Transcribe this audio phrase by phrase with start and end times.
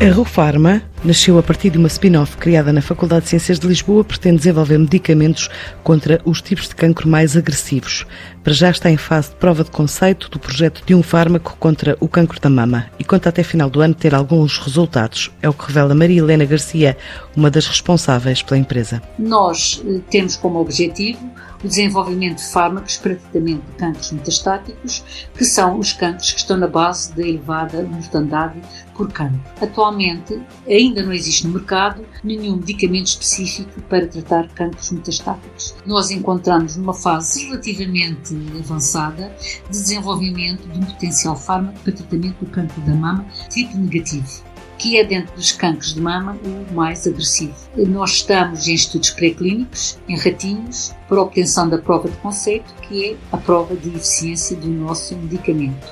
[0.00, 4.02] A Rufarma nasceu a partir de uma spin-off criada na Faculdade de Ciências de Lisboa,
[4.02, 5.50] pretende desenvolver medicamentos
[5.84, 8.06] contra os tipos de cancro mais agressivos.
[8.42, 11.98] Para já está em fase de prova de conceito do projeto de um fármaco contra
[12.00, 15.30] o cancro da mama e conta até final do ano ter alguns resultados.
[15.42, 16.96] É o que revela Maria Helena Garcia,
[17.36, 19.02] uma das responsáveis pela empresa.
[19.18, 21.30] Nós eh, temos como objetivo
[21.62, 26.56] o desenvolvimento de fármacos para tratamento de cancros metastáticos, que são os cancros que estão
[26.56, 28.60] na base da elevada mortandade
[28.94, 29.40] por cancro.
[29.60, 35.74] Atualmente, ainda não existe no mercado nenhum medicamento específico para tratar cancros metastáticos.
[35.86, 42.50] Nós encontramos numa fase relativamente avançada de desenvolvimento de um potencial fármaco para tratamento do
[42.50, 44.49] cancro da mama tipo negativo
[44.80, 47.54] que é dentro dos cancros de mama o mais agressivo.
[47.76, 53.16] Nós estamos em estudos pré-clínicos, em ratinhos, para obtenção da prova de conceito, que é
[53.30, 55.86] a prova de eficiência do nosso medicamento.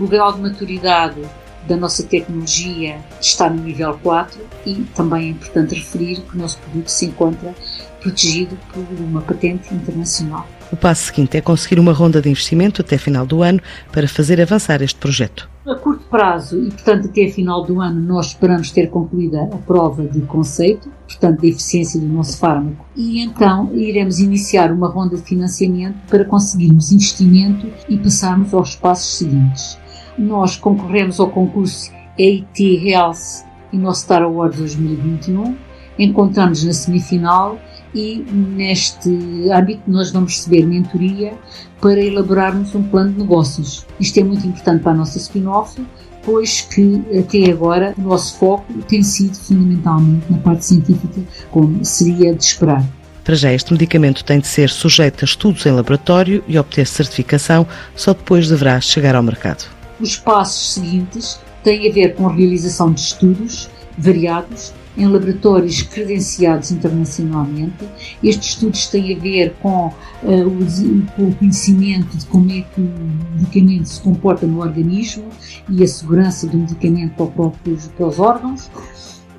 [0.00, 1.22] O grau de maturidade
[1.68, 6.58] da nossa tecnologia está no nível 4 e também é importante referir que o nosso
[6.58, 7.54] produto se encontra
[8.00, 10.44] protegido por uma patente internacional.
[10.74, 13.60] O passo seguinte é conseguir uma ronda de investimento até final do ano
[13.92, 15.48] para fazer avançar este projeto.
[15.64, 20.02] A curto prazo e, portanto, até final do ano, nós esperamos ter concluída a prova
[20.02, 25.22] de conceito, portanto, da eficiência do nosso fármaco, e então iremos iniciar uma ronda de
[25.22, 29.78] financiamento para conseguirmos investimento e passarmos aos passos seguintes.
[30.18, 33.44] Nós concorremos ao concurso EIT Health
[33.92, 35.56] Star Award 2021,
[36.00, 37.60] encontramos na semifinal
[37.94, 39.08] e neste
[39.50, 41.34] âmbito nós vamos receber mentoria
[41.80, 43.86] para elaborarmos um plano de negócios.
[44.00, 45.80] Isto é muito importante para a nossa spin-off,
[46.22, 51.20] pois que até agora o nosso foco tem sido fundamentalmente na parte científica,
[51.50, 52.84] como seria de esperar.
[53.22, 57.66] Para já, este medicamento tem de ser sujeito a estudos em laboratório e obter certificação,
[57.96, 59.64] só depois deverá chegar ao mercado.
[59.98, 66.70] Os passos seguintes têm a ver com a realização de estudos variados em laboratórios credenciados
[66.70, 67.84] internacionalmente.
[68.22, 72.80] Estes estudos têm a ver com, uh, o, com o conhecimento de como é que
[72.80, 72.90] o
[73.34, 75.24] medicamento se comporta no organismo
[75.68, 78.70] e a segurança do medicamento para, próprios, para os órgãos.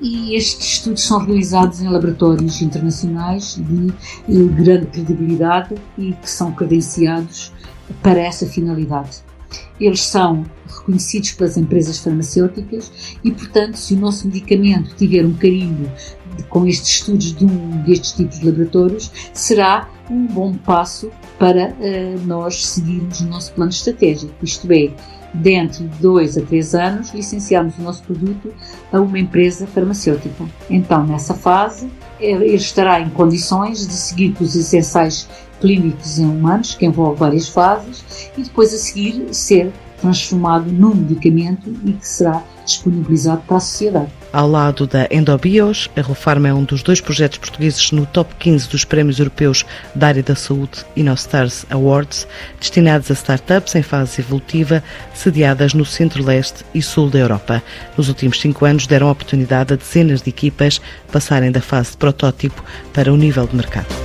[0.01, 3.93] E estes estudos são realizados em laboratórios internacionais de
[4.27, 7.51] uh, grande credibilidade e que são credenciados
[8.01, 9.23] para essa finalidade.
[9.79, 15.89] Eles são reconhecidos pelas empresas farmacêuticas e, portanto, se o nosso medicamento tiver um carimbo
[16.49, 22.25] com estes estudos de um destes tipos de laboratórios, será um bom passo para uh,
[22.25, 24.91] nós seguirmos o nosso plano estratégico, isto é,
[25.33, 28.53] dentro de dois a três anos, licenciarmos o nosso produto
[28.91, 30.45] a uma empresa farmacêutica.
[30.69, 31.89] Então, nessa fase,
[32.19, 35.27] ele estará em condições de seguir com os essenciais
[35.59, 41.73] clínicos em humanos, que envolve várias fases, e depois a seguir ser transformado num medicamento
[41.85, 44.07] e que será disponibilizado para a sociedade.
[44.33, 48.67] Ao lado da Endobios, a Rufarma é um dos dois projetos portugueses no top 15
[48.67, 49.65] dos prémios europeus
[49.95, 52.27] da área da saúde InnoStars Awards,
[52.59, 54.83] destinados a startups em fase evolutiva,
[55.13, 57.63] sediadas no centro-leste e sul da Europa.
[57.97, 62.61] Nos últimos cinco anos deram oportunidade a dezenas de equipas passarem da fase de protótipo
[62.93, 64.04] para o nível de mercado.